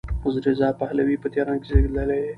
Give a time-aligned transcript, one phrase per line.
[0.47, 2.29] رضا پهلوي په تهران کې زېږېدلی دی.